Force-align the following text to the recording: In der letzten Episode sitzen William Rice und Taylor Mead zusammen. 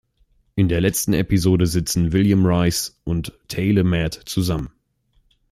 In 0.55 0.67
der 0.67 0.81
letzten 0.81 1.13
Episode 1.13 1.67
sitzen 1.67 2.11
William 2.11 2.43
Rice 2.43 2.95
und 3.03 3.33
Taylor 3.47 3.83
Mead 3.83 4.15
zusammen. 4.25 4.69